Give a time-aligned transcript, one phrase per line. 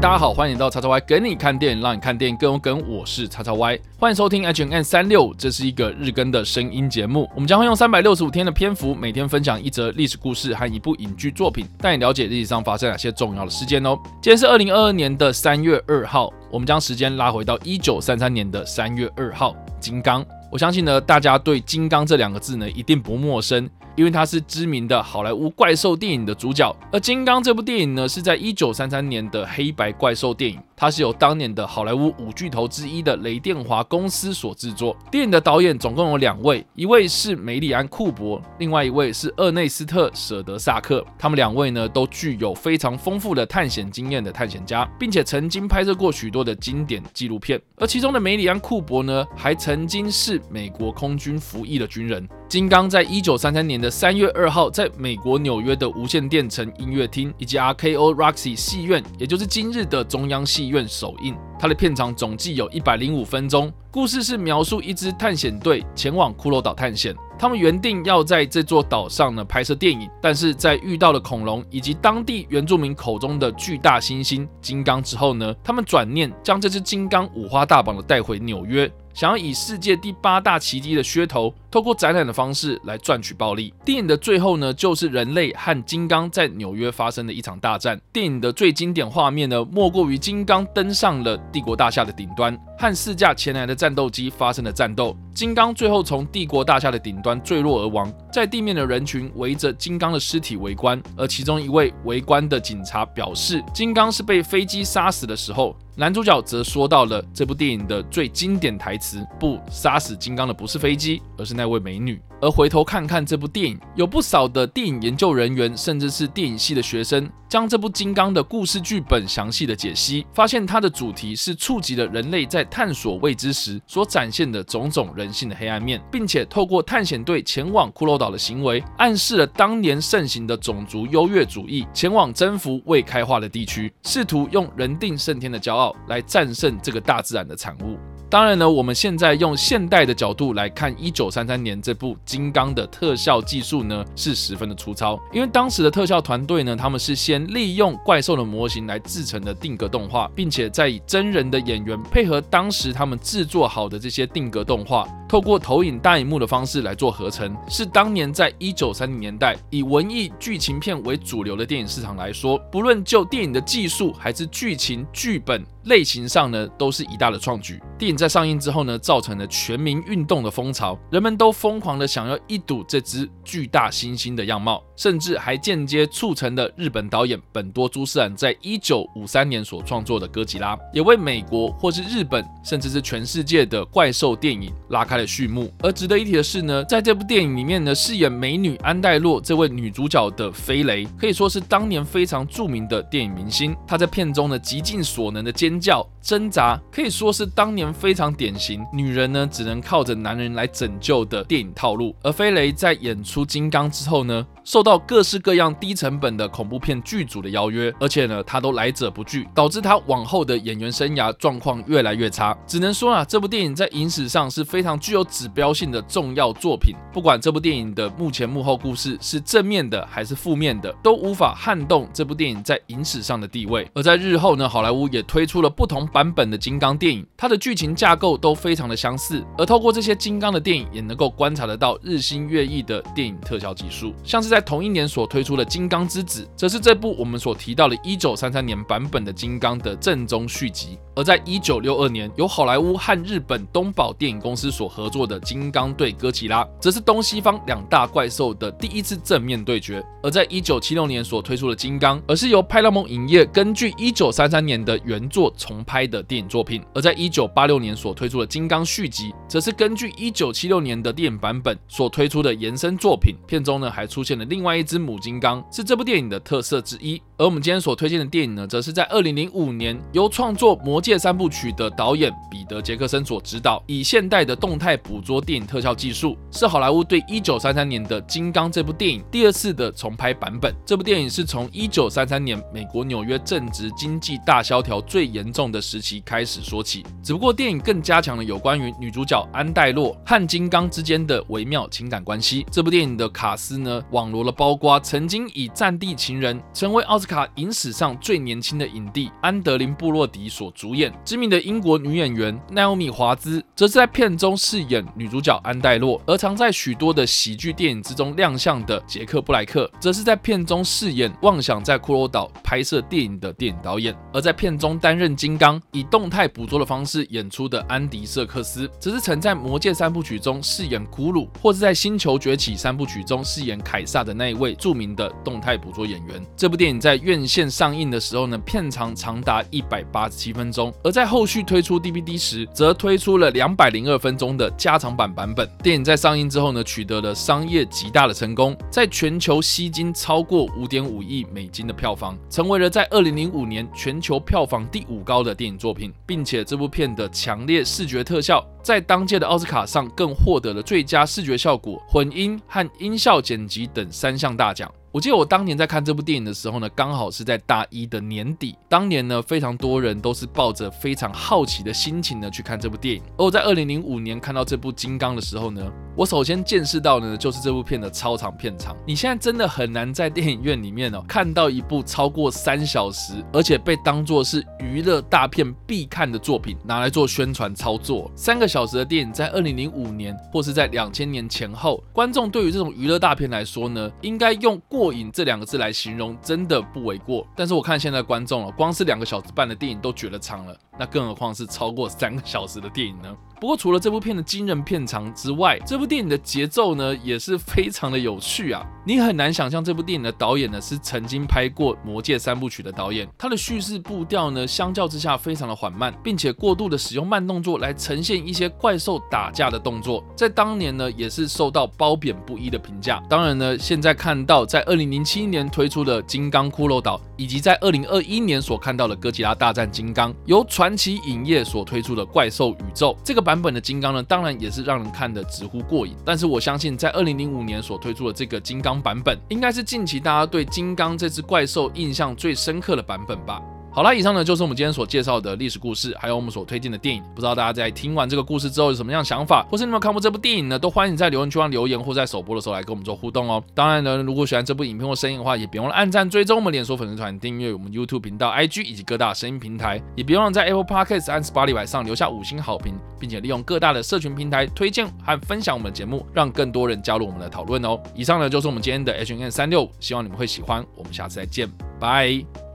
[0.00, 2.80] 大家好，欢迎到叉叉 Y 跟你看电影，让你看电影更有梗。
[2.88, 7.28] 我是叉叉 Y，欢迎收听 H N N 三六，这是一个日更的声音节目。
[7.34, 13.98] 我们将会用三百六十五天的篇幅，每天分享一则历史故事和一部影剧作品，带你了解历史上发生哪些重要的事件哦。
[14.22, 20.24] 今天是二零二二年的三月二号，我们将时间拉回到一九三三年的三月二号，金刚。
[20.48, 23.68] 我相信呢，大家对金刚这两个字呢，一定不陌生。
[23.98, 30.56] 因为他是知名的好莱坞怪兽电影的主角，而《金刚》这部电影呢，是在一九三三年的黑白怪兽电影。
[30.76, 34.96] 它是由当年的好莱坞五巨头之一的雷电华公司所制作。
[35.10, 41.04] 电影的导演总共有两位，一位是梅里安·库珀，另外一位是厄内斯特·舍德萨克。
[41.18, 47.60] 他们两位呢，都具有非常丰富的探险经验的探险家，并且曾经拍摄过许多的经典纪录片。
[47.74, 52.28] 而其中的梅里安·库珀呢，还曾经是美国空军服役的军人。
[52.48, 61.36] 金刚在一九三三年的三月二号，在美国纽约的无线电城音乐厅以及 RKO Roxy 戏院，也就是今日的中央戏院首映。
[61.60, 63.70] 它的片长总计有一百零五分钟。
[63.90, 67.14] 故事是描述一支探险队前往骷髅岛探险。
[67.38, 78.90] 他们原定要在这座岛上呢拍摄电影，但是在遇到了恐龙以及当地原住民口中的巨大猩猩金刚之后呢，他们转念将这只金刚五花大绑的带回纽约。
[79.18, 83.74] 想要以世界第八大奇迹的噱头，透过展览的方式来赚取暴利。
[83.84, 88.00] 电影的最后呢，就是人类和金刚在纽约发生的一场大战。
[88.12, 95.16] 电影的最经典画面呢，莫过于金刚登上了帝国大厦的顶端，和四架前来的战斗机发生了战斗。
[95.34, 105.76] 金刚最后从帝国大厦的顶端坠落而亡，在地面的人群围着金刚的尸体围观，而其中一位围观的警察表示，金刚是被飞机杀死的时候。
[105.98, 137.96] 男主角则说到了这部电影的最经典台词：“不，杀死金刚的不是飞机，而是那位美女。”而回头看看这部电影，有不少的电影研究人员，甚至是电影系的学生，将这部《金刚》的故事剧本详细的解析，发现它的主题是触及了人类在探索未知时所展现的种种人性的黑暗面，并且透过探险队前往骷髅岛的行为，暗示了当年盛行的种族优越主义，前往征服未开化的地区，试图用人定胜天的骄傲来战胜这个大自然的产物。
[138.30, 145.18] 当然呢，我们现在用现代的角度来看一九三三年这部《金刚》的特效技术呢，是十分的粗糙。
[145.32, 157.56] 因为当时的特效团队呢，他们是先利用怪兽的模型来制成的定格动画，并且再以真人的演员配合当时他们制作好的这些定格动画，透过投影大荧幕的方式来做合成。
[157.66, 165.64] 是当年在一九三零年代以文艺剧情片为主流的电影市场来说，不论就电影的技术还是剧情剧本。
[165.88, 167.80] 类型上呢，都是一大的创举。
[167.98, 185.72] 电影在上映之后呢，造成了全民运动的风潮，人们都疯狂的想要一睹这只巨大猩猩的样貌，甚至还间接促成了日本导演本多朱世兰在一九五三年所创作的哥吉拉，也为美国或是日本，甚至是全世界的怪兽电影拉开了序幕。
[185.80, 193.76] 而值得一提的是呢，在这部电影里面呢，饰演美女安黛洛这位女主角的飞雷，可以说是当年非常著名的电影明星。
[193.86, 202.14] 她在片中呢，极尽所能的坚叫挣扎可以说是当年非常典型，女人呢只能靠着男人来拯救的电影套路。
[202.22, 204.46] 而飞雷在演出金刚之后呢？
[204.62, 212.54] 受到各式各样低成本的恐怖片剧组的邀约，而且呢，他都来者不拒，导致他往后的演员生涯状况越来越差。
[212.66, 216.94] 只能说啊，这部电影在影史上是非常具有指标性的重要作品。
[217.10, 223.90] 不管这部电影的幕前幕后故事是正面的还是负面的，都无法撼动这部电影在影史上的地位。
[223.94, 229.42] 而在日后呢，好莱坞也推出了不同版版本的金刚电影，它的剧情架构都非常的相似。
[229.56, 234.58] 而透过这些金刚的电影，也能够观察得到日新月异的电影特效技术，像是在。
[234.58, 240.98] 在同一年所推出的《金刚之子》，则是这部我们所提到的1933年版本的《金刚》的正宗续集。
[241.14, 250.04] 而在1962年，由好莱坞和日本东宝电影公司所合作的《金刚对哥吉拉》，则是东西方两大怪兽的第一次正面对决。
[250.24, 256.80] 而在1976年所推出的《金刚》，而是由派拉蒙影业根据1933年的原作重拍拍的电影作品。
[256.94, 263.34] 而在1986年所推出的《金刚续集》，则是根据1976年的电影版本所推出的延伸作品。
[263.48, 264.44] 片中呢，还出现了。
[264.44, 280.72] 另外一只母金刚是这部电影的特色之一，而我们今天所推荐的电影呢，则是在二零零五年由创作《魔戒》三部曲的导演彼得·杰克森所执导，以现代的动态捕捉电影特效技术，是好莱坞对一九三三年的《金刚》这部电影第二次的重拍版本。
[280.86, 287.02] 这部电影是从一九三三年美国纽约正值经济大萧条最严重的时期开始说起。
[287.22, 292.66] 只不过电影更加强了有关于女主角安黛洛和金刚之间的微妙情感关系。
[292.70, 314.14] 这部电影的卡斯呢，网罗了包括曾经以《战地情人》成为奥斯卡影史上最年轻的影帝安德林·布洛迪所主演，知名的英国女演员奈欧米·华兹则是在片中饰演女主角安黛洛，而常在许多的喜剧电影之中亮相的杰克·布莱克，则是在片中饰演妄想在骷髅岛拍摄电影的电影导演。
[314.32, 326.40] 而在片中担任金刚以动态捕捉的方式演出的安迪·瑟克斯，则是曾在《魔戒》三部曲中饰演古鲁，或是在《星球崛起》三部曲中饰演凯撒的那一位著名的动态捕捉演员。
[326.56, 335.68] 这部电影在院线上映的时候呢，片长长达一百八十七分钟，而在后续推出 DVD 时，则推出了两百零二分钟的加长版版本。
[335.82, 348.64] 电影在上映之后呢，取得了商业极大的成功，在全球吸金超过五点五亿美金的票房，成为了在二零零五年全球票房第五高的电影作品，并且这部片的强烈视觉特效。
[348.82, 354.90] 在当届的奥斯卡上，更获得了最佳视觉效果、混音和音效剪辑等三项大奖。
[355.10, 358.76] 我记得我当年在看这部电影的时候呢，刚好是在大一的年底。
[358.88, 363.22] 当年呢，非常多人都是抱着非常好奇的心情呢去看这部电影。
[363.38, 368.92] 而我在二零零五年看到这部《金刚》的时候呢，我首先见识到呢，就是这部片的超长片长。
[369.06, 378.28] 你现在真的很难在电影院里面哦看到一部超过三小时，而且被当作是娱乐大片必看的作品拿来做宣传操作。
[378.34, 385.14] 三个小时的电影在二零零五年或是在两千年前后，观众对于这种娱乐大片来说呢，应该用过。
[385.14, 387.46] 瘾这两个字来形容，真的不为过。
[387.54, 393.36] 但是我看现在观众了，光是两个小时半的电影都觉得长了，那更何况是超过三个小时的电影呢？
[393.60, 398.84] 不过除了这部片的惊人片长之外，这部电影的节奏呢也是非常的有趣啊！
[399.04, 413.20] 你很难想象这部电影的导演呢是曾经拍过《魔戒》三部曲的导演，他的叙事步调呢相较之下非常的缓慢，并且过度的使用慢动作来呈现一些怪兽打架的动作，在当年呢也是受到褒贬不一的评价。
[413.28, 423.38] 当然呢，现在看到在二零零七年推出的《金刚骷髅岛》，以及在二零二一年所看到的《哥吉拉大战金刚》，由传奇影业所推出的怪兽宇宙这个。
[423.48, 433.62] 版本的金刚呢，当然也是让人看的直呼过但是我相信，在二零零五年所推出的这个金刚版本，应该是近期大家对金刚这只怪兽印象最深刻的版本吧。
[433.98, 437.20] 好了，以上呢就是我们今天所介绍的历史故事，还有我们所推荐的电影。
[437.34, 440.78] 不知道大家在听完这个故事之后有什么样的想法，或是你们看过这部电影呢？
[440.78, 443.60] 都欢迎在留言区留言，或在首播的时候来跟我们做互动哦。
[443.74, 458.00] 当然呢，如果喜欢这部影片或声音的话，也别忘了按赞、追踪我们脸书粉丝团、订阅我们 YouTube 频道、IG 以及各大声音平台，也别忘了在 Apple Podcasts 和 Spotify 上留下五星好评，并且利用各大的社群平台推荐和分享我们的节目，让更多人加入我们的讨论哦。
[458.14, 460.86] 以上呢就是我们今天的 H N 三六，希望你们会喜欢。
[460.94, 461.68] 我们下次再见，
[461.98, 462.67] 拜。